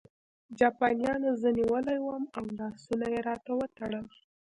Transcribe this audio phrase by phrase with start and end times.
[0.59, 4.05] جاپانیانو زه نیولی وم او لاسونه یې راته وتړل